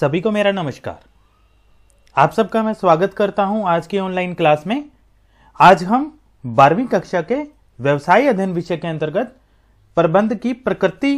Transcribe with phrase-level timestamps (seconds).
[0.00, 0.98] सभी को मेरा नमस्कार।
[2.16, 4.84] आप सबका मैं स्वागत करता हूँ आज की ऑनलाइन क्लास में।
[5.60, 7.36] आज हम बारहवीं कक्षा के
[7.78, 9.36] व्यवसाय अध्ययन विषय के अंतर्गत
[9.96, 11.12] प्रबंध की प्रकृति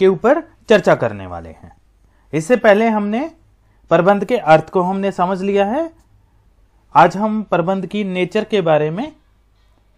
[0.00, 1.72] के ऊपर चर्चा करने वाले हैं।
[2.32, 3.20] इससे पहले हमने
[3.90, 5.90] प्रबंध के अर्थ को हमने समझ लिया है।
[6.94, 9.12] आज हम प्रबंध की नेचर के बारे में,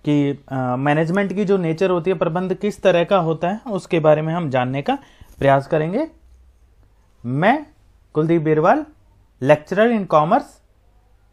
[0.05, 4.23] कि मैनेजमेंट की जो नेचर होती है, प्रबंध किस तरह का होता है, उसके बारे
[4.23, 4.99] में हम जानने का
[5.39, 6.09] प्रयास करेंगे।
[7.25, 7.67] मैं
[8.15, 8.85] Kuldeep Birwal
[9.43, 10.47] lecturer in commerce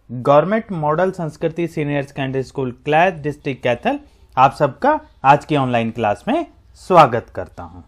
[0.09, 3.99] government model Sanskriti senior secondary school क्लैद district Kaithal
[4.38, 6.45] आप सबका आज की ऑनलाइन क्लास में
[6.81, 7.83] स्वागत करता हूँ।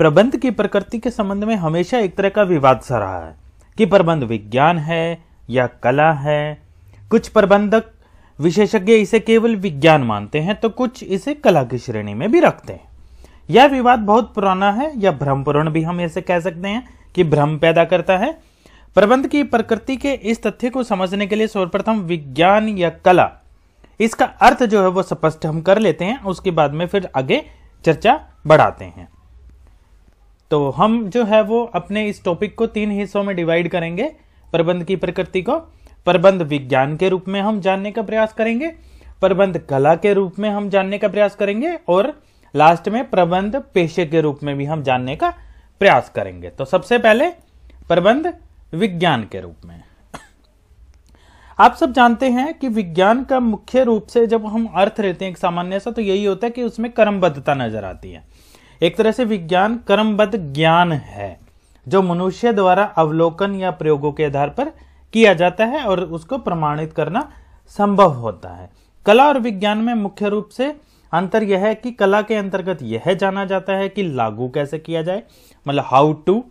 [0.00, 3.34] प्रबंध की प्रकृति के संबंध में हमेशा एक तरह का विवाद सा रहा है
[3.78, 5.18] कि प्रबंध विज्ञान है
[5.50, 6.62] या कला है।
[7.10, 7.90] कुछ प्रबंधक
[8.38, 12.72] विशेषज्ञ इसे केवल विज्ञान मानते हैं तो कुछ इसे कला की श्रेणी में भी रखते
[12.72, 12.90] हैं।
[13.50, 17.56] यह विवाद बहुत पुराना है या भ्रमपूर्ण भी हम इसे कह सकते हैं। कि भ्रम
[17.58, 18.32] पैदा करता है।
[18.96, 23.30] प्रबंध की प्रकृति के इस तथ्य को समझने के लिए सर्वप्रथम विज्ञान या कला।
[24.00, 27.42] इसका अर्थ जो है वो स्पष्ट हम कर लेते हैं, उसके बाद में फिर आगे
[27.84, 29.08] चर्चा बढ़ाते हैं।
[30.50, 34.08] तो हम जो है वो अपने इस टॉपिक को तीन हिस्सों में डिवाइड करेंगे,
[34.52, 35.56] प्रबंध की प्रकृति को।
[36.06, 38.68] प्रबंध विज्ञान के रूप में हम जानने का प्रयास करेंगे,
[39.20, 42.12] प्रबंध कला के रूप में हम जानने का प्रयास करेंगे, और
[42.54, 45.32] लास्ट में प्रबंध पेशे के रूप में भी हम जानने का
[45.82, 47.28] प्रयास करेंगे। तो सबसे पहले
[47.88, 48.32] प्रबंध
[48.74, 49.82] विज्ञान के रूप में।
[51.58, 55.34] आप सब जानते हैं कि विज्ञान का मुख्य रूप से जब हम अर्थ लेते हैं
[55.34, 58.22] सामान्य सा तो यही होता है कि उसमें कर्मबद्धता नज़र आती है।
[58.80, 61.38] एक तरह से विज्ञान कर्मबद्ध ज्ञान है,
[61.86, 64.72] जो मनुष्य द्वारा अवलोकन या प्रयोगों के आधार पर
[65.14, 67.28] किया जाता है और उसको प्रमाणित करना
[67.78, 68.70] संभव होता है।
[69.06, 70.74] कला और विज्ञान में मुख्य रूप से
[71.12, 75.02] अंतर यह है कि कला के अंतर्गत यह जाना जाता है कि लागू कैसे किया
[75.02, 75.22] जाए
[75.68, 76.42] मतलब हाउ टू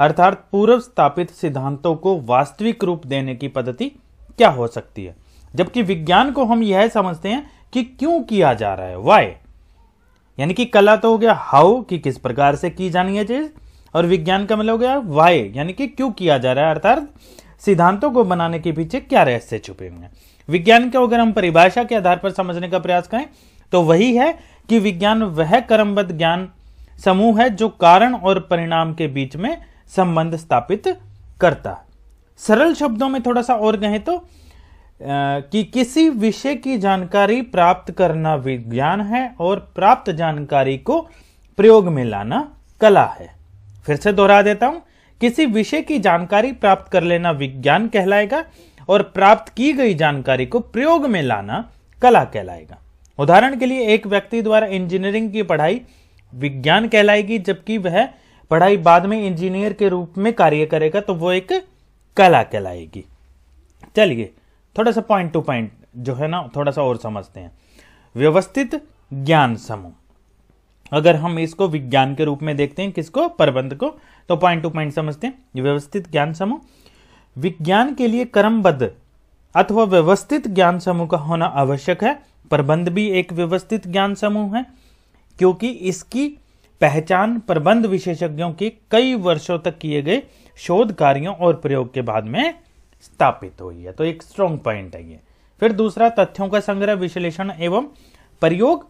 [0.00, 3.88] अर्थात पूर्व स्थापित सिद्धांतों को वास्तविक रूप देने की पद्धति
[4.38, 5.14] क्या हो सकती है।
[5.54, 9.26] जबकि विज्ञान को हम यह समझते हैं कि क्यों किया जा रहा है वाई
[10.38, 13.48] यानी कि कला तो हो गया हाउ कि किस प्रकार से की जानी है चीज़,
[13.94, 17.08] और विज्ञान का मतलब हो गया वाई यानी कि क्यों किया जा रहा है, अर्थात
[17.60, 20.10] सिद्धांतों को बनाने के पीछे क्या रहस्य छुपे हुए हैं।
[20.48, 23.26] विज्ञान को अगर हम परिभाषा के आधार पर समझने का प्रयास करें
[23.72, 24.32] तो वही है
[24.68, 26.48] कि विज्ञान वह क्रमबद्ध ज्ञान
[27.04, 29.56] समूह है जो कारण और परिणाम के बीच में
[29.92, 30.88] संबंध स्थापित
[31.40, 31.76] करता
[32.40, 34.16] सरल शब्दों में थोड़ा सा और कहें तो
[35.00, 41.00] कि किसी विषय की जानकारी प्राप्त करना विज्ञान है और प्राप्त जानकारी को
[41.58, 42.46] प्रयोग में लाना
[42.80, 43.28] कला है।
[43.86, 44.82] फिर से दोहरा देता हूँ,
[45.20, 48.44] किसी विषय की जानकारी प्राप्त कर लेना विज्ञान कहलाएगा
[48.88, 51.64] और प्राप्त की गई जानकारी को प्रयोग में लाना
[52.02, 52.78] कला कहलाएगा।
[53.18, 55.80] उदाहरण के लिए एक व्यक्ति द्वारा इंजीनियरिंग की पढ़ाई
[56.34, 58.08] विज्ञान कहलाएगी, जबकि वह
[58.50, 61.52] पढ़ाई बाद में इंजीनियर के रूप में कार्य करेगा तो वो एक
[62.16, 63.04] कला कहलाएगी।
[63.96, 64.32] चलिए,
[64.78, 67.52] थोड़ा सा पॉइंट टू पॉइंट जो है ना, थोड़ा सा और समझते हैं।
[68.16, 69.92] व्यवस्थित ज्ञान समूह।
[70.92, 73.28] अगर हम इसको विज्ञान के रूप में देखते हैं, किसको?
[73.28, 73.88] प्रबंध को।
[74.28, 76.60] तो पॉइंट टू पॉइंट समझते हैं। व्यवस्थित ज्ञान समूह।
[77.38, 78.90] विज्ञान के लिए क्रमबद्ध
[79.54, 84.64] अथवा व्यवस्थित ज्ञान समूह का होना आवश्यक है। प्रबंध भी एक व्यवस्थित ज्ञान समूह है,
[85.38, 86.28] क्योंकि इसकी
[86.80, 90.22] पहचान प्रबंध विशेषज्ञों के कई वर्षों तक किए गए
[90.58, 92.54] शोध कार्यों और प्रयोग के बाद में
[93.02, 95.18] स्थापित हुई है। तो एक स्ट्रॉन्ग पॉइंट है ये।
[95.62, 97.86] फिर दूसरा, तथ्यों का संग्रह, विश्लेषण एवं
[98.42, 98.88] प्रयोग।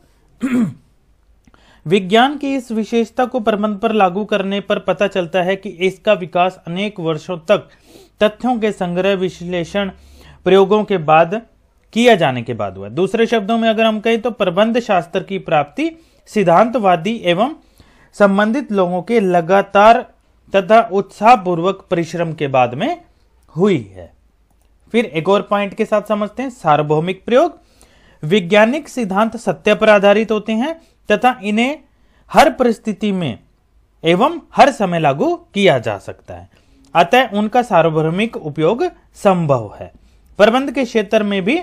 [1.87, 6.13] विज्ञान की इस विशेषता को प्रबंध पर लागू करने पर पता चलता है कि इसका
[6.13, 7.69] विकास अनेक वर्षों तक
[8.21, 9.91] तथ्यों के संग्रह, विश्लेषण,
[10.47, 11.41] प्रयोगों के बाद
[11.93, 15.39] किया जाने के बाद हुआ दूसरे शब्दों में अगर हम कहें तो प्रबंध शास्त्र की
[15.39, 15.91] प्राप्ति,
[16.29, 17.55] सिद्धांतवादी एवं
[18.17, 20.01] संबंधित लोगों के लगातार
[20.53, 23.03] तथा उत्साहपूर्वक परिश्रम के बाद में
[23.55, 24.13] हुई है।
[24.95, 27.59] फिर एक और पॉइंट के साथ समझते हैं, सार्वभौमिक प्रयोग।
[28.23, 30.75] वैज्ञानिक सिद्धांत सत्य पर आधारित होते हैं
[31.09, 31.79] तथा इन्हें
[32.31, 33.39] हर परिस्थिति में
[34.05, 36.49] एवं हर समय लागू किया जा सकता है।
[36.95, 38.85] अतः उनका सार्वभौमिक उपयोग
[39.15, 39.93] संभव है।
[40.39, 41.61] प्रबंध के क्षेत्र में भी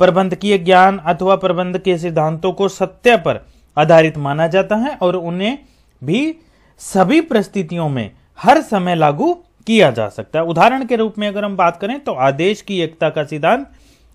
[0.00, 3.44] प्रबंधकीय ज्ञान अथवा प्रबंध के सिद्धांतों को सत्य पर
[3.76, 5.58] आधारित माना जाता है और उन्हें
[6.02, 6.36] भी
[6.80, 9.32] सभी परिस्थितियों में हर समय लागू
[9.66, 12.80] किया जा सकता है। उदाहरण के रूप में अगर हम बात करें तो आदेश की
[12.80, 13.66] एकता का सिद्धांत,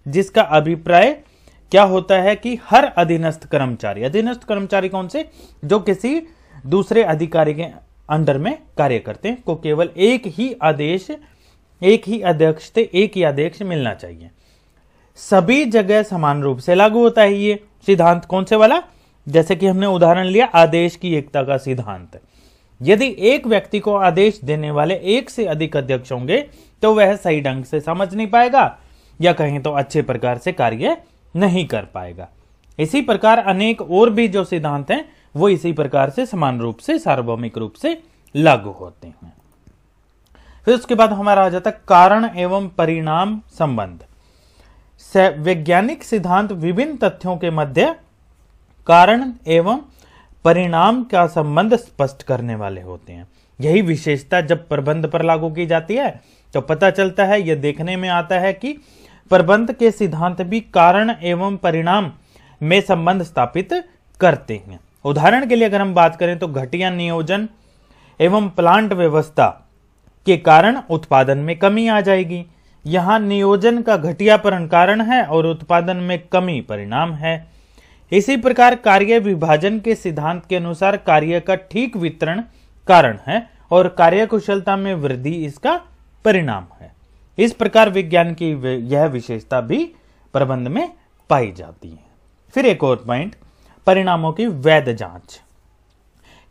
[0.06, 1.12] जिसका अभिप्राय
[1.72, 5.30] क्या होता है कि हर अधीनस्थ कर्मचारी अधीनस्थ कर्मचारी कौन से?
[5.66, 6.22] जो किसी
[6.66, 7.64] दूसरे अधिकारी के
[8.10, 11.08] अंडर में कार्य करते हैं, को केवल एक ही आदेश,
[11.82, 14.30] एक ही अध्यक्ष से एक ही आदेश मिलना चाहिए।
[15.18, 18.82] सभी जगह समान रूप से लागू होता है ये सिद्धांत कौन से वाला?
[19.28, 22.20] जैसे कि हमने उदाहरण लिया, आदेश की एकता का सिद्धांत।
[22.82, 26.38] यदि एक व्यक्ति को आदेश देने वाले एक से अधिक अध्यक्ष होंगे
[26.84, 28.78] तो वह सही ढंग से समझ नहीं पाएगा,
[29.20, 30.98] या कहीं तो अच्छे प्रकार से कार्य
[31.36, 32.28] नहीं कर पाएगा।
[32.80, 35.04] इसी प्रकार अनेक और भी जो सिद्धांत हैं,
[35.36, 37.98] वो इसी प्रकार से समान रूप से, सार्वभौमिक रूप से
[38.36, 39.34] लागू होते हैं।
[40.68, 44.04] फिर उसके बाद हमारा आ जाता है कारण एवं परिणाम संबंध।
[45.06, 47.96] वैज्ञानिक सिद्धांत विभिन्न तथ्यों के मध्य
[48.88, 49.80] कारण एवं
[50.46, 53.28] परिणाम का संबंध स्पष्ट करने वाले होते हैं।
[53.60, 56.10] यही विशेषता जब प्रबंध पर लागू की जाती है
[56.54, 58.74] तो पता चलता है, यह देखने में आता है कि
[59.32, 62.12] प्रबंध के सिद्धांत भी कारण एवं परिणाम
[62.62, 63.74] में संबंध स्थापित
[64.20, 67.48] करते हैं। उदाहरण के लिए अगर हम बात करें तो घटिया नियोजन
[68.20, 69.48] एवं प्लांट व्यवस्था
[70.28, 72.46] के कारण उत्पादन में कमी आ जाएगी।
[72.86, 77.36] यहाँ नियोजन का घटियापरण कारण है और उत्पादन में कमी परिणाम है।
[78.12, 82.44] इसी प्रकार कार्य विभाजन के सिद्धांत के अनुसार कार्य का ठीक वितरण
[82.88, 85.80] कारण है और कार्य कुशलता में वृद्धि इसका
[86.26, 86.92] परिणाम है।
[87.38, 88.50] इस प्रकार विज्ञान की
[88.88, 89.84] यह विशेषता भी
[90.34, 90.90] प्रबंध में
[91.30, 92.04] पाई जाती है।
[92.54, 93.36] फिर एक और पॉइंट,
[93.88, 95.40] परिणामों की वैध जाँच।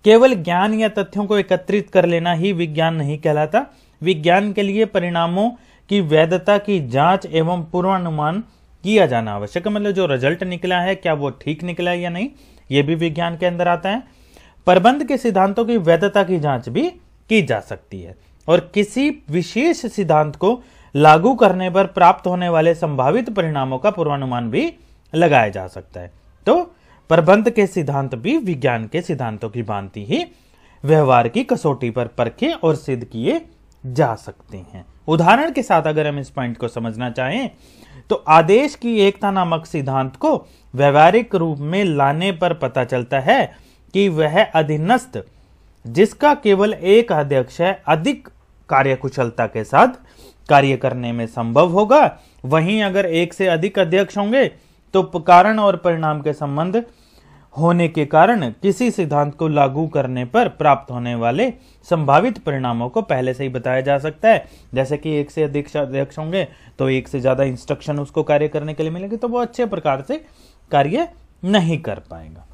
[0.05, 3.67] केवल ज्ञान या तथ्यों को एकत्रित कर लेना ही विज्ञान नहीं कहलाता।
[4.03, 5.51] विज्ञान के लिए परिणामों
[5.91, 8.43] की वैधता की जाँच एवं पूर्वानुमान
[8.85, 12.11] किया जाना आवश्यक है। मतलब जो रिज़ल्ट निकला है, क्या वो ठीक निकला है या
[12.11, 12.29] नहीं,
[12.71, 14.03] ये भी विज्ञान के अंदर आता है।
[14.67, 16.89] प्रबंध के सिद्धांतों की वैधता की जाँच भी
[17.31, 18.17] की जा सकती है
[18.49, 20.61] और किसी विशेष सिद्धांत को
[20.95, 24.73] लागू करने पर प्राप्त होने वाले संभावित परिणामों का पूर्वानुमान भी
[25.13, 26.13] लगाया जा सकता है।
[26.47, 26.63] तो
[27.11, 30.25] प्रबंध के सिद्धांत भी विज्ञान के सिद्धांतों की भांति ही
[30.85, 33.41] व्यवहार की कसौटी पर परखे और सिद्ध किए
[33.85, 37.51] जा सकते हैं। उदाहरण के साथ अगर हम इस पॉइंट को समझना चाहें
[38.11, 40.35] तो आदेश की एकता नामक सिद्धांत को
[40.75, 43.53] व्यवहारिक रूप में लाने पर पता चलता है
[43.95, 45.19] कि वह अधीनस्थ,
[45.85, 48.29] जिसका केवल एक अध्यक्ष है, अधिक
[48.69, 49.89] कार्यकुशलता के साथ
[50.49, 54.47] कार्य करने में संभव होगा। वहीं अगर एक से अधिक अध्यक्ष होंगे
[54.95, 56.83] तो कारण और परिणाम के संबंध
[57.55, 61.51] होने के कारण किसी सिद्धांत को लागू करने पर प्राप्त होने वाले
[61.89, 64.45] संभावित परिणामों को पहले से ही बताया जा सकता है।
[64.75, 66.47] जैसे कि एक से अधिक अध्यक्ष होंगे
[66.79, 70.05] तो एक से ज़्यादा इंस्ट्रक्शन उसको कार्य करने के लिए मिलेंगे तो वो अच्छे प्रकार
[70.09, 70.25] से
[70.71, 71.09] कार्य
[71.43, 72.47] नहीं कर पाएगा।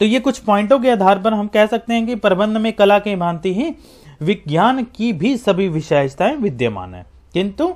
[0.00, 2.98] तो ये कुछ पॉइंटों के आधार पर हम कह सकते हैं कि प्रबंध में कला
[2.98, 3.74] के भांति ही
[4.22, 7.04] विज्ञान की भी सभी विशेषताएँ विद्यमान है।
[7.34, 7.74] किंतु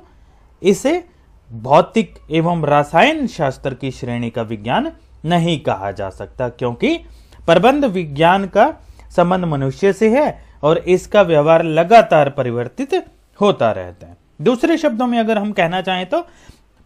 [0.61, 1.03] इसे
[1.49, 4.91] भौतिक एवं रसायन शास्त्र की श्रेणी का विज्ञान
[5.23, 6.97] नहीं कहा जा सकता, क्योंकि
[7.47, 8.73] प्रबंध विज्ञान का
[9.15, 12.93] संबंध मनुष्य से है और इसका व्यवहार लगातार परिवर्तित
[13.39, 16.21] होता रहता है। दूसरे शब्दों में अगर हम कहना चाहें तो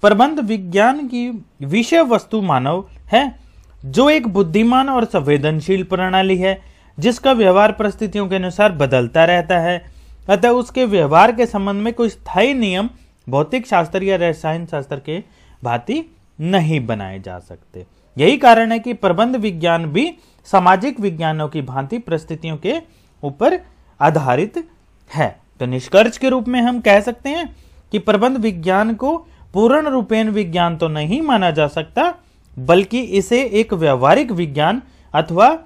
[0.03, 1.29] प्रबंध विज्ञान की
[1.63, 3.35] विषय वस्तु मानव है,
[3.83, 6.59] जो एक बुद्धिमान और संवेदनशील प्रणाली है,
[6.97, 9.81] जिसका व्यवहार परिस्थितियों के अनुसार बदलता रहता है।
[10.29, 12.89] अतः उसके व्यवहार के संबंध में कोई स्थायी नियम,
[13.27, 15.23] भौतिक शास्त्र या रसायन शास्त्र के
[15.63, 16.03] भांति
[16.39, 17.85] नहीं बनाए जा सकते।
[18.17, 20.11] यही कारण है कि प्रबंध विज्ञान भी
[20.47, 22.75] सामाजिक विज्ञानों की भांति परिस्थितियों के
[23.23, 23.59] ऊपर
[23.99, 24.63] आधारित
[25.11, 27.55] है। तो निष्कर्ष के रूप में हम कह सकते हैं
[27.91, 29.17] कि प्रबंध विज्ञान को
[29.53, 32.13] पूर्ण रूपेण विज्ञान तो नहीं माना जा सकता,
[32.57, 34.81] बल्कि इसे एक व्यवहारिक विज्ञान
[35.13, 35.57] अथवा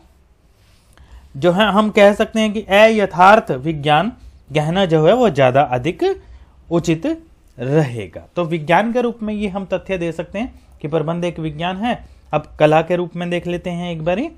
[1.36, 4.12] जो है, हम कह सकते हैं कि अयथार्थ विज्ञान,
[4.52, 6.04] गहना जो है, वो ज़्यादा अधिक
[6.70, 7.06] उचित
[7.60, 11.40] रहेगा। तो विज्ञान के रूप में ये हम तथ्य दे सकते हैं कि प्रबंध एक
[11.40, 11.98] विज्ञान है।
[12.34, 14.30] अब कला के रूप में देख लेते हैं एक बारी।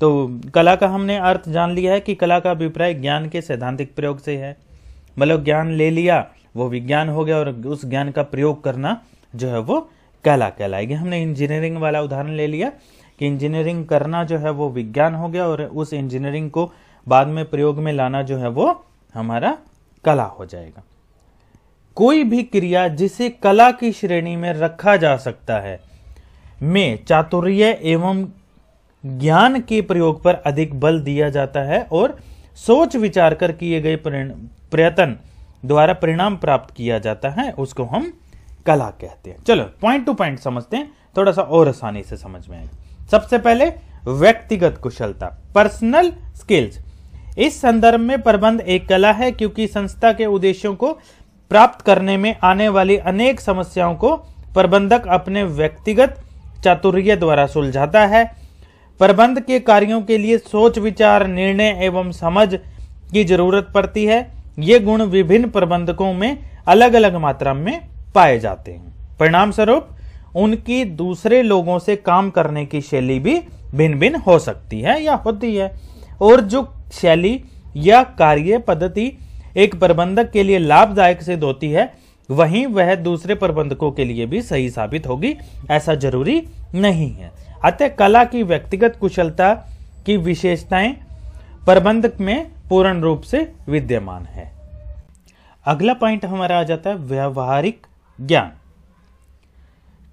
[0.00, 3.94] तो कला का हमने अर्थ जान लिया है कि कला का अभिप्राय ज्ञान के सैद्धांतिक
[3.94, 4.56] प्रयोग से है।
[5.18, 9.00] मतलब ज्ञान ले लिया, वो विज्ञान हो गया और उस ज्ञान का प्रयोग करना
[9.34, 9.90] जो है वो
[10.24, 12.70] कला कहलाएगी। हमने इंजीनियरिंग वाला उदाहरण ले लिया
[13.18, 16.72] कि इंजीनियरिंग करना जो है वो विज्ञान हो गया और उस इंजीनियरिंग को
[17.08, 18.84] बाद में प्रयोग में लाना जो है वो
[19.14, 19.58] हमारा
[20.04, 20.82] कला हो जाएगा।
[21.96, 25.78] कोई भी क्रिया जिसे कला की श्रेणी में रखा जा सकता है।
[26.62, 28.24] में चातुर्य एवं
[29.04, 32.18] ज्ञान के प्रयोग पर अधिक बल दिया जाता है और
[32.56, 35.16] सोच विचार कर किए गए प्रयत्न
[35.66, 38.12] द्वारा परिणाम प्राप्त किया जाता है, उसको हम
[38.66, 42.46] कला कहते हैं। चलो पॉइंट टू पॉइंट समझते हैं। थोड़ा सा और आसानी से समझ
[42.48, 43.66] में आएगा। सबसे पहले
[44.06, 46.78] व्यक्तिगत कुशलता पर्सनल स्किल्स
[47.38, 50.98] इस संदर्भ में प्रबंध एक कला है, क्योंकि संस्था के उद्देश्यों को
[51.50, 54.14] प्राप्त करने में आने वाली अनेक समस्याओं को
[54.54, 56.16] प्रबंधक अपने व्यक्तिगत
[56.64, 58.24] चातुर्य द्वारा सुलझाता है।
[59.00, 62.48] प्रबंध के कार्यों के लिए सोच, विचार, निर्णय एवं समझ
[63.12, 64.20] की ज़रूरत पड़ती है।
[64.58, 66.38] ये गुण विभिन्न प्रबंधकों में
[66.68, 67.80] अलग अलग मात्रा में
[68.14, 69.88] पाए जाते हैं। परिणाम स्वरूप
[70.36, 73.38] उनकी दूसरे लोगों से काम करने की शैली भी
[73.74, 75.70] भिन्न भिन्न हो सकती है या होती है
[76.22, 77.40] और जो शैली
[77.76, 79.12] या कार्य पद्धति
[79.56, 81.92] एक प्रबंधक के लिए लाभदायक सिद्ध होती है,
[82.30, 85.36] वहीं वह दूसरे प्रबंधकों के लिए भी सही साबित होगी,
[85.70, 86.42] ऐसा ज़रूरी
[86.74, 87.32] नहीं है।
[87.64, 89.54] अतः कला की व्यक्तिगत कुशलता
[90.06, 90.92] की विशेषताएँ
[91.66, 94.52] प्रबंधक में पूर्ण रूप से विद्यमान है।
[95.66, 97.86] अगला पॉइंट हमारा आ जाता है व्यवहारिक
[98.20, 98.52] ज्ञान।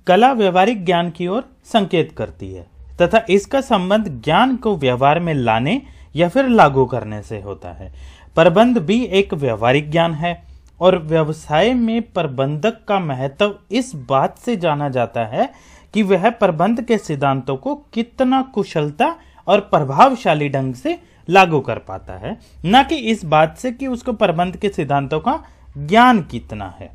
[0.07, 2.65] कला व्यवहारिक ज्ञान की ओर संकेत करती है,
[3.01, 5.81] तथा इसका संबंध ज्ञान को व्यवहार में लाने
[6.15, 7.93] या फिर लागू करने से होता है।
[8.37, 10.43] प्रबंध भी एक व्यवहारिक ज्ञान है
[10.81, 15.49] और व्यवसाय में प्रबंधक का महत्व इस बात से जाना जाता है
[15.93, 19.15] कि वह प्रबंध के सिद्धांतों को कितना कुशलता
[19.47, 20.97] और प्रभावशाली ढंग से
[21.29, 25.39] लागू कर पाता है। न कि इस बात से कि उसको प्रबंध के सिद्धांतों का
[25.77, 26.89] ज्ञान कितना है।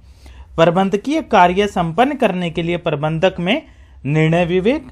[0.57, 3.63] प्रबंधकीय कार्य संपन्न करने के लिए प्रबंधक में
[4.05, 4.87] निर्णय विवेक,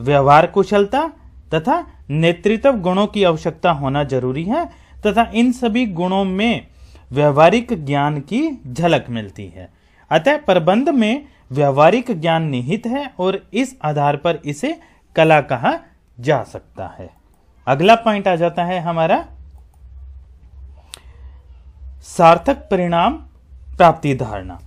[0.00, 1.06] व्यवहार कुशलता
[1.54, 4.68] तथा नेतृत्व गुणों की आवश्यकता होना ज़रूरी है।
[5.06, 6.66] तथा इन सभी गुणों में
[7.12, 9.68] व्यवहारिक ज्ञान की झलक मिलती है।
[10.10, 14.80] अतः प्रबंध में व्यवहारिक ज्ञान निहित है और इस आधार पर इसे
[15.16, 15.78] कला कहा
[16.20, 17.10] जा सकता है।
[17.66, 19.26] अगला पॉइंट आ जाता है हमारा,
[22.02, 23.14] सार्थक परिणाम
[23.76, 24.60] प्राप्ति धारणा।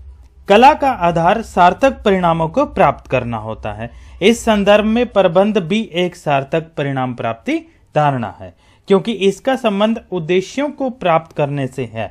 [0.47, 3.89] कला का आधार सार्थक परिणामों को प्राप्त करना होता है।
[4.21, 7.57] इस संदर्भ में प्रबंध भी एक सार्थक परिणाम प्राप्ति
[7.95, 8.55] धारणा है।
[8.87, 12.07] क्योंकि इसका संबंध उद्देश्यों को प्राप्त करने से है।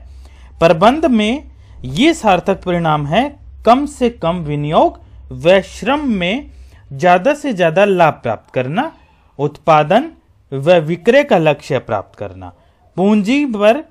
[0.61, 1.51] प्रबंध में
[1.85, 3.29] ये सार्थक परिणाम है,
[3.67, 4.99] कम से कम विनियोग
[5.35, 6.51] व श्रम में
[6.91, 8.93] ज़्यादा से ज़्यादा लाभ प्राप्त करना,
[9.39, 10.11] उत्पादन
[10.53, 12.53] व विक्रय का लक्ष्य प्राप्त करना,
[12.97, 13.85] पूंजी पर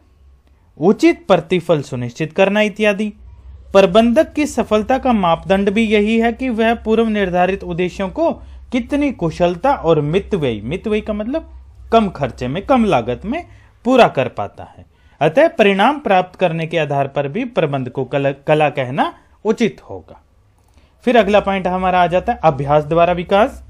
[0.79, 3.11] उचित प्रतिफल सुनिश्चित करना इत्यादि।
[3.73, 8.31] प्रबंधक की सफलता का मापदंड भी यही है कि वह पूर्व निर्धारित उद्देश्यों को
[8.71, 11.49] कितनी कुशलता और मितव्ययी मितव्ययी का मतलब
[11.91, 13.45] कम खर्चे में कम लागत में
[13.85, 14.85] पूरा कर पाता है।
[15.21, 19.13] अतः परिणाम प्राप्त करने के आधार पर भी प्रबंध को कला, कला कहना
[19.45, 20.21] उचित होगा।
[21.05, 23.63] फिर अगला पॉइंट हमारा आ जाता है अभ्यास द्वारा विकास।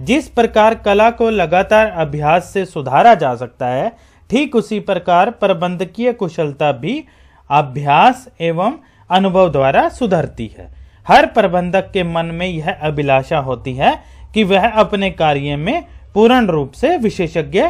[0.00, 3.92] जिस प्रकार कला को लगातार अभ्यास से सुधारा जा सकता है
[4.30, 7.04] ठीक उसी प्रकार प्रबंधकीय कुशलता भी
[7.50, 8.72] अभ्यास एवं
[9.10, 10.68] अनुभव द्वारा सुधरती है।
[11.08, 14.02] हर प्रबंधक के मन में यह अभिलाषा होती है
[14.34, 15.84] कि वह अपने कार्य में
[16.16, 17.62] पूर्ण रूप से विशेषज्ञ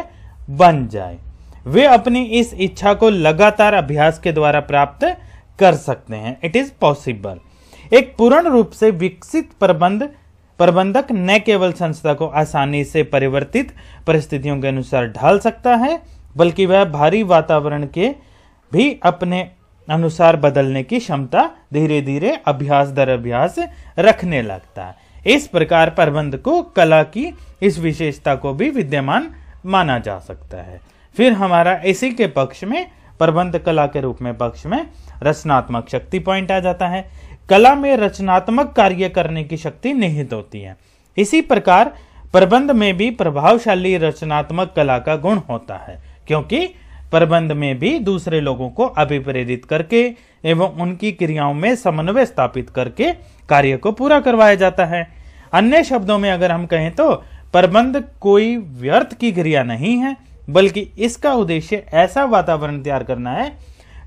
[0.49, 1.17] बन जाए।
[1.65, 5.03] वे अपनी इस इच्छा को लगातार अभ्यास के द्वारा प्राप्त
[5.59, 7.39] कर सकते हैं। इट इज़ पॉसिबल
[7.97, 10.03] एक पूर्ण रूप से विकसित प्रबंध,
[10.59, 13.73] प्रबंधक न केवल संस्था को आसानी से परिवर्तित
[14.07, 15.99] परिस्थितियों के अनुसार ढाल सकता है,
[16.37, 18.09] बल्कि वह भारी वातावरण के
[18.71, 19.41] भी अपने
[19.87, 23.59] अनुसार बदलने की क्षमता धीरे धीरे अभ्यास दर अभ्यास
[23.99, 29.29] रखने लगता है। इस प्रकार प्रबंध को, कला की इस विशेषता को भी विद्यमान
[29.65, 30.79] माना जा सकता है।
[31.17, 32.87] फिर हमारा इसी के पक्ष में,
[33.19, 34.87] प्रबंध कला के रूप में पक्ष में,
[35.23, 37.09] रचनात्मक शक्ति पॉइंट आ जाता है।
[37.49, 40.77] कला में रचनात्मक कार्य करने की शक्ति निहित होती है।
[41.17, 41.93] इसी प्रकार,
[42.33, 46.65] प्रबंध में भी प्रभावशाली रचनात्मक कला का गुण होता है, क्योंकि
[47.11, 50.15] प्रबंध में भी दूसरे लोगों को अभिप्रेरित करके
[50.45, 53.11] एवं उनकी क्रियाओं में समन्वय स्थापित करके
[53.49, 55.16] कार्य को पूरा करवाया जाता है।
[55.53, 57.13] अन्य शब्दों में अगर हम कहें तो
[57.53, 60.15] प्रबंध कोई व्यर्थ की क्रिया नहीं है,
[60.49, 63.51] बल्कि इसका उद्देश्य ऐसा वातावरण तैयार करना है,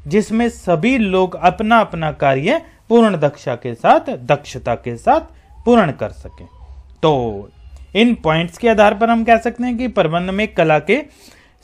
[0.06, 5.20] जिसमें सभी लोग अपना अपना कार्य पूर्ण दक्षा के साथ, दक्षता के साथ
[5.64, 6.44] पूर्ण कर सके।
[7.02, 7.50] तो
[7.96, 11.02] इन पॉइंट्स के आधार पर हम कह सकते हैं कि प्रबंध में कला के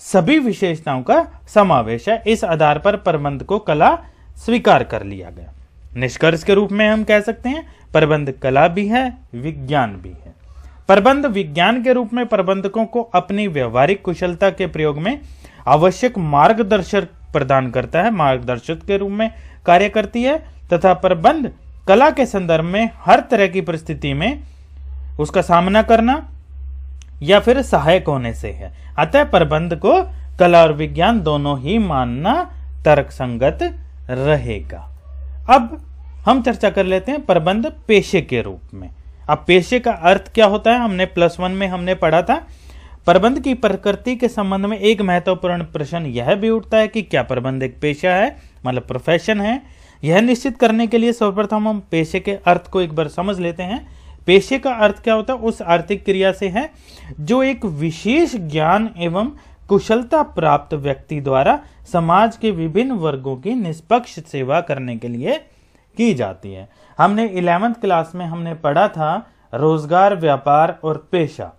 [0.03, 3.99] सभी विशेषताओं का समावेश है। इस आधार पर प्रबंध को कला
[4.37, 5.53] स्वीकार कर लिया गया।
[5.97, 7.67] निष्कर्ष के रूप में हम कह सकते हैं
[7.97, 10.35] प्रबंध कला भी है, विज्ञान भी है।
[10.89, 15.19] प्रबंध विज्ञान के रूप में प्रबंधकों को अपनी व्यवहारिक कुशलता के प्रयोग में
[15.69, 19.31] आवश्यक मार्गदर्शक प्रदान करता है मार्गदर्शक के रूप में
[19.67, 20.39] कार्य करती है,
[20.73, 21.51] तथा प्रबंध
[21.89, 24.43] कला के संदर्भ में हर तरह की परिस्थिति में
[25.21, 26.29] उसका सामना करना
[27.23, 30.03] या फिर सहायक होने से है। अतः प्रबंध को
[30.39, 32.35] कला और विज्ञान दोनों ही मानना
[32.85, 33.59] तर्क संगत
[34.11, 34.89] रहेगा।
[35.51, 35.81] अब
[36.27, 38.89] हम चर्चा कर लेते हैं प्रबंध पेशे के रूप में।
[39.29, 40.79] अब पेशे का अर्थ क्या होता है?
[40.81, 42.37] हमने प्लस वन में हमने पढ़ा था।
[43.07, 47.23] प्रबंध की प्रकृति के संबंध में एक महत्वपूर्ण प्रश्न यह भी उठता है कि क्या
[47.23, 48.37] प्रबंध एक पेशा है?
[48.67, 49.63] मतलब प्रोफेशन है।
[50.05, 53.63] यह निश्चित करने के लिए सर्वप्रथम हम पेशे के अर्थ को एक बार समझ लेते
[53.63, 53.87] हैं।
[54.27, 55.39] पेशे का अर्थ क्या होता है?
[55.39, 56.71] उस आर्थिक क्रिया से है,
[57.21, 59.31] जो एक विशेष ज्ञान एवं
[59.69, 61.61] कुशलता प्राप्त व्यक्ति द्वारा
[61.93, 65.41] समाज के विभिन्न वर्गों की निष्पक्ष सेवा करने के लिए
[65.97, 69.15] की जाती है। हमने इलेवेंथ क्लास में हमने पढ़ा था
[69.53, 71.53] रोज़गार, व्यापार और पेशा।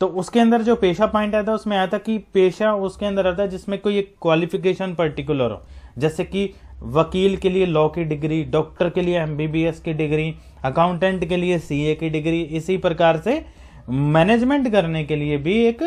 [0.00, 3.26] तो उसके अंदर जो पेशा पॉइंट आया था, उसमें आया था कि पेशा उसके अंदर
[3.26, 5.62] आता है जिसमें कोई एक क्वालिफिकेशन पर्टिकुलर हो।
[5.98, 6.52] जैसे कि
[6.84, 10.34] वकील के लिए लॉ की डिग्री डॉक्टर के लिए एमबीबीएस की डिग्री
[10.64, 13.44] अकाउंटेंट के लिए सीए की डिग्री इसी प्रकार से
[13.90, 15.82] मैनेजमेंट करने के लिए भी एक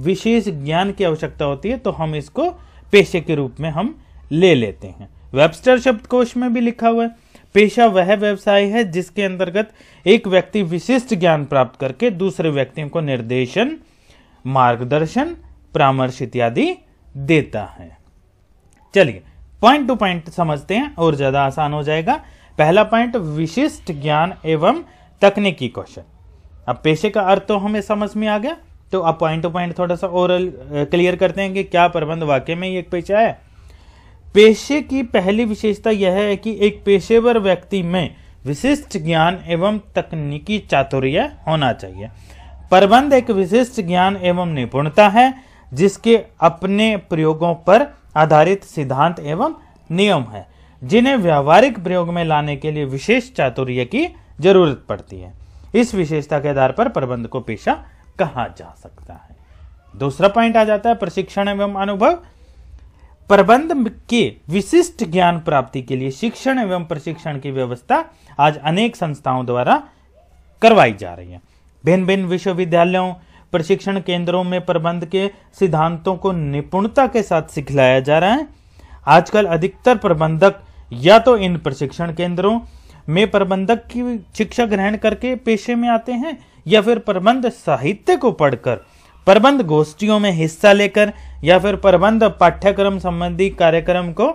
[0.00, 2.50] विशेष ज्ञान की आवश्यकता होती है तो हम इसको
[2.92, 3.94] पेशे के रूप में हम
[4.32, 7.14] ले लेते हैं। वेबस्टर शब्दकोश में भी लिखा हुआ है।
[7.54, 9.70] पेशा वह व्यवसाय है जिसके अंतर्गत
[10.06, 13.76] एक व्यक्ति विशिष्ट ज्ञान प्राप्त करके दूसरे व्यक्तियों को निर्देशन,
[14.44, 15.34] मार्गदर्शन
[15.74, 16.74] परामर्श इत्यादि
[17.14, 17.96] देता है।
[18.94, 19.22] चलिए
[19.62, 22.14] पॉइंट टू पॉइंट समझते हैं और ज़्यादा आसान हो जाएगा।
[22.58, 24.82] पहला पॉइंट विशिष्ट ज्ञान एवं
[25.22, 26.02] तकनीकी कौशल।
[26.68, 28.56] अब पेशे का अर्थ तो हमें समझ में आ गया
[28.92, 30.38] तो अब पॉइंट टू पॉइंट थोड़ा सा और
[30.90, 33.38] क्लियर करते हैं कि क्या प्रबंध वाक्य में एक पेशा है।
[34.34, 38.14] पेशे की पहली विशेषता यह है कि एक पेशेवर व्यक्ति में
[38.46, 42.08] विशिष्ट ज्ञान एवं तकनीकी चातुर्य होना चाहिए।
[42.70, 45.34] प्रबंध एक विशिष्ट ज्ञान एवं निपुणता है,
[45.74, 49.54] जिसके अपने प्रयोगों पर आधारित सिद्धांत एवं
[49.90, 50.46] नियम है,
[50.84, 54.06] जिन्हें व्यावहारिक प्रयोग में लाने के लिए विशेष चातुर्य की
[54.40, 55.32] ज़रूरत पड़ती है।
[55.74, 57.74] इस विशेषता के आधार पर प्रबंध को पेशा
[58.18, 59.36] कहा जा सकता है।
[59.98, 62.18] दूसरा पॉइंट आ जाता है, प्रशिक्षण एवं अनुभव।
[63.30, 63.72] प्रबंध
[64.10, 64.20] के
[64.50, 67.98] विशिष्ट ज्ञान प्राप्ति के लिए शिक्षण एवं प्रशिक्षण की व्यवस्था
[68.38, 69.76] आज अनेक संस्थाओं द्वारा
[70.62, 71.40] करवाई जा रही है।
[71.84, 73.12] भिन्न भिन्न विश्वविद्यालयों,
[73.52, 78.46] प्रशिक्षण केंद्रों में प्रबंध के सिद्धांतों को निपुणता के साथ सिखलाया जा रहा है।
[79.06, 80.60] आजकल अधिकतर प्रबंधक
[80.92, 82.58] या तो इन प्रशिक्षण केंद्रों
[83.08, 88.32] में प्रबंधक की शिक्षा ग्रहण करके पेशे में आते हैं या फिर प्रबंध साहित्य को
[88.32, 88.86] पढ़कर
[89.26, 91.12] प्रबंध गोष्ठियों में हिस्सा लेकर
[91.44, 94.28] या फिर प्रबंध पाठ्यक्रम संबंधी कार्यक्रम को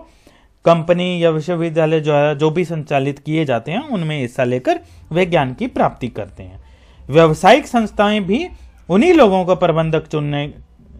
[0.66, 4.80] कंपनी या विश्वविद्यालय द्वारा जो भी संचालित किए जाते हैं, उनमें हिस्सा लेकर
[5.12, 6.60] वे ज्ञान की प्राप्ति करते हैं।
[7.10, 8.48] व्यवसायिक संस्थाएँ भी
[8.90, 10.54] उन्हीं लोगों को प्रबंधक चुनने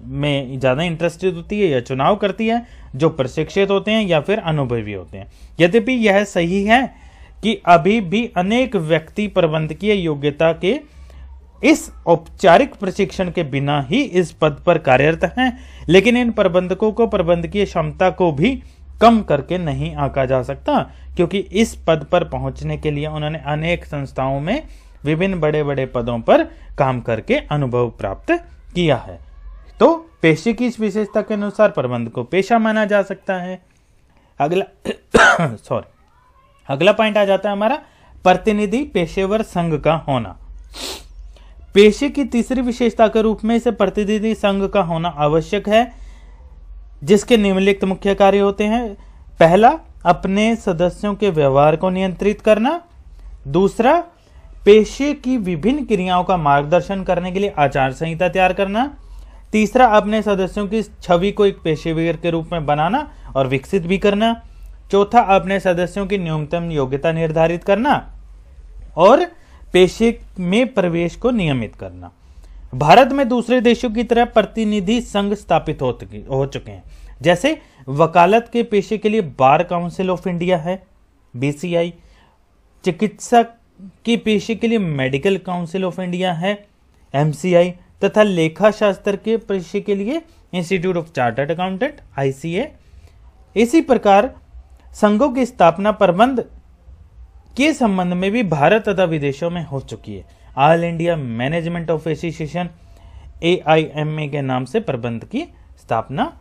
[0.06, 4.40] में ज़्यादा इंटरेस्टेड होती है या चुनाव करती है, जो प्रशिक्षित होते हैं या फिर
[4.40, 5.28] अनुभवी होते हैं।
[5.60, 6.82] यद्यपि यह सही है
[7.44, 10.74] कि अभी भी अनेक व्यक्ति प्रबंधकीय योग्यता के
[11.66, 15.58] इस औपचारिक प्रशिक्षण के बिना ही इस पद पर कार्यरत हैं,
[15.90, 18.56] लेकिन इन प्रबंधकों को प्रबंधकीय क्षमता को भी
[19.02, 20.80] कम करके नहीं आंका जा सकता,
[21.16, 24.68] क्योंकि इस पद पर पहुँचने के लिए उन्होंने अनेक संस्थाओं में
[25.06, 26.44] विभिन्न बड़े बड़े पदों पर
[26.78, 28.32] काम करके अनुभव प्राप्त
[28.76, 29.20] किया है।
[29.80, 33.60] तो पेशे की इस विशेषता के अनुसार प्रबंध को पेशा माना जा सकता है।
[34.40, 34.66] अगला
[35.56, 35.94] सॉरी
[36.70, 37.76] अगला पॉइंट आ जाता है हमारा
[38.24, 40.38] प्रतिनिधि पेशेवर संघ का होना।
[41.76, 45.92] पेशे की तीसरी विशेषता के रूप में इसे प्रतिनिधि संघ का होना आवश्यक है,
[47.04, 48.98] जिसके निम्नलिखित मुख्य कार्य होते हैं।
[49.40, 52.82] पहला, अपने सदस्यों के व्यवहार को नियंत्रित करना।
[53.48, 54.04] दूसरा,
[54.66, 58.98] पेशे की विभिन्न क्रियाओं का मार्गदर्शन करने के लिए आचार संहिता तैयार करना।
[59.52, 63.98] तीसरा, अपने सदस्यों की छवि को एक पेशेवर के रूप में बनाना और विकसित भी
[63.98, 64.42] करना।
[64.92, 68.14] चौथा, अपने सदस्यों की न्यूनतम योग्यता निर्धारित करना।
[68.98, 69.35] और
[69.76, 70.10] पेशे
[70.40, 72.12] में प्रवेश को नियमित करना।
[72.76, 75.92] भारत में दूसरे देशों की तरह प्रतिनिधि संघ स्थापित हो,
[76.46, 76.84] चुके हैं।
[77.22, 77.58] जैसे
[77.90, 80.82] वकालत के पेशे के लिए बार काउंसिल ऑफ़ इंडिया है
[81.34, 81.94] बीसीआई
[82.86, 83.54] चिकित्सक
[84.06, 86.58] के पेशे के लिए मेडिकल काउंसिल ऑफ़ इंडिया है
[87.14, 90.22] एमसीआई तथा लेखा शास्त्र के पेशे के लिए
[90.54, 92.72] institute of chartered accountant ICA
[93.56, 94.34] इसी प्रकार
[94.94, 96.44] संघों की स्थापना प्रबंध
[97.58, 100.26] के संबंध में भी भारत तथा विदेशों में हो चुकी है।
[100.58, 102.70] All India management of association
[103.44, 105.44] AIMA के नाम से प्रबंध की
[105.80, 106.32] स्थापना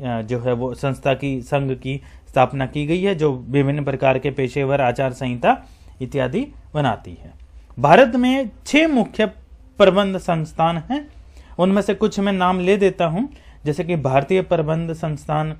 [0.00, 4.30] जो है वो संस्था की, संघ की स्थापना की गई है, जो विभिन्न प्रकार के
[4.30, 5.56] पेशेवर आचार संहिता
[6.02, 7.32] इत्यादि बनाती है।
[7.78, 9.26] भारत में छह मुख्य
[9.78, 11.06] प्रबंध संस्थान हैं।
[11.58, 13.28] उनमें से कुछ मैं नाम ले देता हूँ।
[13.64, 15.54] जैसे कि भारतीय प्रबंध संस्थान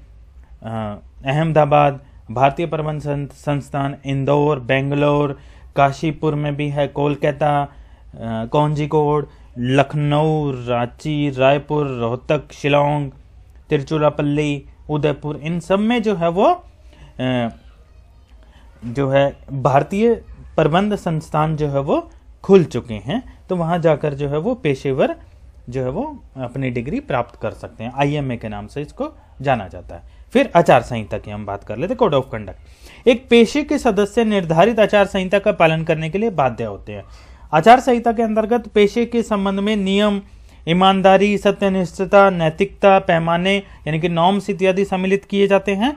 [0.64, 3.00] अहमदाबाद भारतीय प्रबंध
[3.34, 5.38] संस्थान इंदौर, बेंगलोर,
[5.76, 7.68] काशीपुर में भी है, कोलकाता
[8.52, 9.26] कौंजीकोड,
[9.58, 13.10] लखनऊ, रांची, रायपुर, रोहतक, शिलोंग,
[13.68, 16.54] तिरुचिरापल्ली, उदयपुर, इन सब में जो है वो
[18.86, 20.14] जो है भारतीय
[20.56, 22.00] प्रबंध संस्थान जो है वो
[22.44, 25.14] खुल चुके हैं तो वहाँ जाकर जो है वो पेशेवर
[25.70, 29.68] जो है वो अपनी डिग्री प्राप्त कर सकते हैं। आईएमए के नाम से इसको जाना
[29.68, 33.62] जाता है। फिर आचार संहिता की हम बात कर लेते कोड ऑफ़ कंडक्ट एक पेशे
[33.62, 37.04] के सदस्य निर्धारित आचार संहिता का पालन करने के लिए बाध्य होते हैं।
[37.54, 40.22] आचार संहिता के अंतर्गत पेशे के संबंध में नियम,
[40.68, 45.92] ईमानदारी, सत्यनिष्ठता, नैतिकता, पैमाने, यानी कि नॉर्म्स इत्यादि सम्मिलित किए जाते हैं।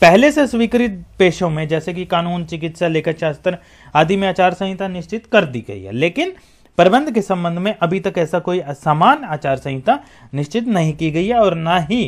[0.00, 3.58] पहले से स्वीकृत पेशों में, जैसे कि कानून, चिकित्सा लेखा शास्त्र
[3.94, 6.32] आदि में आचार संहिता निश्चित कर दी गई है। लेकिन
[6.78, 9.98] प्रबंध के संबंध में अभी तक ऐसा कोई समान आचार संहिता
[10.34, 12.04] निश्चित नहीं की गई है और ना ही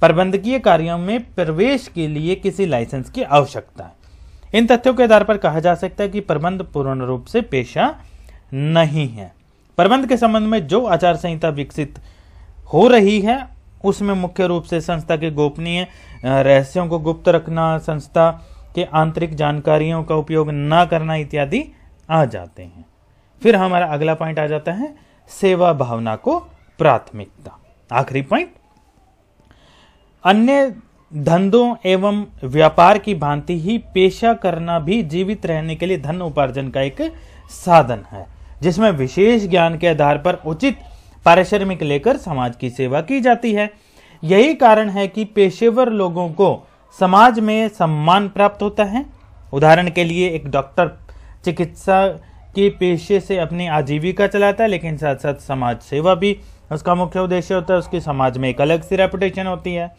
[0.00, 3.92] प्रबंधकीय कार्यों में प्रवेश के लिए किसी लाइसेंस की आवश्यकता है।
[4.54, 7.94] इन तथ्यों के आधार पर कहा जा सकता है कि प्रबंध पूर्ण रूप से पेशा
[8.54, 9.32] नहीं है।
[9.78, 11.98] प्रबंध के संबंध में जो आचार संहिता विकसित
[12.72, 13.48] हो रही है,
[13.84, 15.86] उसमें मुख्य रूप से संस्था के गोपनीय
[16.24, 18.30] रहस्यों को गुप्त रखना, संस्था
[18.74, 21.64] के आंतरिक जानकारियों का उपयोग न करना इत्यादि
[22.10, 22.84] आ जाते हैं।
[23.44, 24.94] फिर हमारा अगला पॉइंट आ जाता है,
[25.30, 26.38] सेवा भावना को
[26.80, 27.58] प्राथमिकता।
[27.90, 28.52] आखिरी पॉइंट
[30.24, 30.74] अन्य
[31.12, 36.68] धंधों एवं व्यापार की भांति ही पेशा करना भी जीवित रहने के लिए धन उपार्जन
[36.68, 37.02] का एक
[37.50, 38.26] साधन है,
[38.62, 40.78] जिसमें विशेष ज्ञान के आधार पर उचित
[41.24, 43.70] पारिश्रमिक लेकर समाज की सेवा की जाती है।
[44.22, 49.06] यही कारण है कि पेशेवर लोगों को समाज में सम्मान प्राप्त होता है।
[49.52, 50.98] उदाहरण के लिए एक डॉक्टर,
[51.44, 52.06] चिकित्सा
[52.54, 56.36] के पेशे से अपनी आजीविका चलाता है, लेकिन साथ साथ समाज सेवा भी,
[56.72, 59.90] उसका मुख्य उद्देश्य होता है, उसकी समाज में एक अलग सी रेपुटेशन होती है।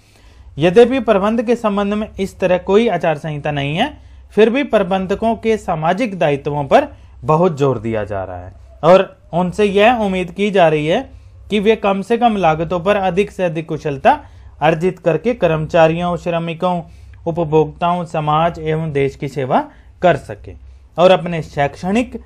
[0.58, 3.92] यद्यपि प्रबंध के संबंध में इस तरह कोई आचार संहिता नहीं है,
[4.34, 6.88] फिर भी प्रबंधकों के सामाजिक दायित्वों पर
[7.24, 11.10] बहुत ज़ोर दिया जा रहा है। और उनसे यह उम्मीद की जा रही है
[11.50, 14.20] कि वे कम से कम लागतों पर अधिक से अधिक कुशलता
[14.62, 16.82] अर्जित करके कर्मचारियों, श्रमिकों,
[17.28, 19.60] उपभोक्ताओं, समाज एवं देश की सेवा
[20.02, 20.54] कर सके
[20.98, 22.20] और अपने शैक्षणिक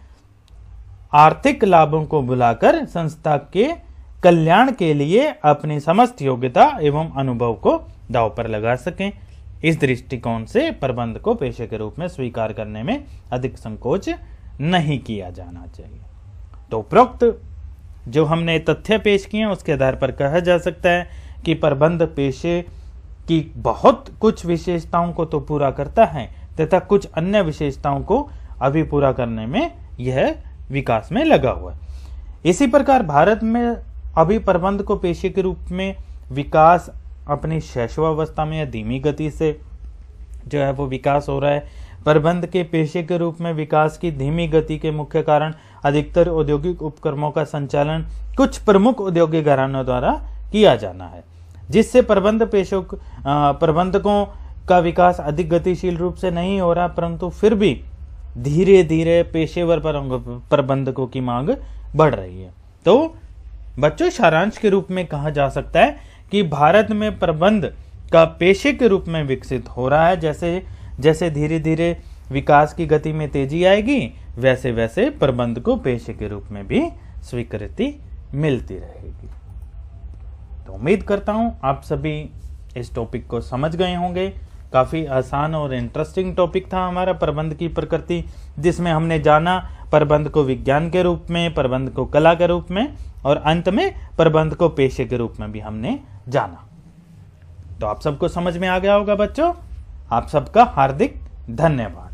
[1.13, 3.67] आर्थिक लाभों को बुलाकर संस्था के
[4.23, 7.77] कल्याण के लिए अपनी समस्त योग्यता एवं अनुभव को
[8.11, 9.11] दाव पर लगा सकें।
[9.63, 14.09] इस दृष्टिकोण से प्रबंध को पेशे के रूप में स्वीकार करने में अधिक संकोच
[14.61, 16.01] नहीं किया जाना चाहिए।
[16.71, 17.25] तो उपरोक्त
[18.07, 21.07] जो हमने तथ्य पेश किए उसके आधार पर कहा जा सकता है
[21.45, 22.61] कि प्रबंध पेशे
[23.27, 28.27] की बहुत कुछ विशेषताओं को तो पूरा करता है, तथा कुछ अन्य विशेषताओं को
[28.61, 31.79] अभी पूरा करने में यह विकास में लगा हुआ है।
[32.45, 33.75] इसी प्रकार भारत में
[34.17, 35.95] अभी प्रबंध को पेशे के रूप में
[36.31, 36.89] विकास
[37.29, 39.59] अपनी शैशवावस्था में या धीमी गति से
[40.47, 44.11] जो है वो विकास हो रहा है। प्रबंध के पेशे के रूप में विकास की
[44.11, 45.53] धीमी गति के मुख्य कारण
[45.85, 48.05] अधिकतर औद्योगिक उपक्रमों का संचालन
[48.37, 50.11] कुछ प्रमुख औद्योगिक घरानों द्वारा
[50.51, 51.23] किया जाना है,
[51.69, 54.25] जिससे प्रबंध पेशों प्रबंधकों
[54.67, 57.73] का विकास अधिक गतिशील रूप से नहीं हो रहा, परंतु फिर भी
[58.37, 59.79] धीरे धीरे पेशेवर
[60.49, 61.49] प्रबंधकों की मांग
[61.95, 62.51] बढ़ रही है।
[62.85, 63.15] तो
[63.79, 65.97] बच्चों, सारांश के रूप में कहा जा सकता है
[66.31, 67.73] कि भारत में प्रबंध
[68.13, 70.61] का पेशे के रूप में विकसित हो रहा है। जैसे
[70.99, 71.97] जैसे धीरे धीरे
[72.31, 76.81] विकास की गति में तेज़ी आएगी, वैसे वैसे प्रबंध को पेशे के रूप में भी
[77.23, 77.93] स्वीकृति
[78.33, 79.27] मिलती रहेगी।
[80.65, 82.29] तो उम्मीद करता हूँ आप सभी
[82.77, 84.33] इस टॉपिक को समझ गए होंगे।
[84.73, 88.25] काफ़ी आसान और इंटरेस्टिंग टॉपिक था हमारा प्रबंध की प्रकृति,
[88.59, 92.93] जिसमें हमने जाना प्रबंध को विज्ञान के रूप में, प्रबंध को कला के रूप में,
[93.25, 96.65] और अंत में प्रबंध को पेशे के रूप में भी हमने जाना।
[97.81, 99.53] तो आप सबको समझ में आ गया होगा बच्चों?
[100.11, 102.08] आप सबका हार्दिक धन्यवाद।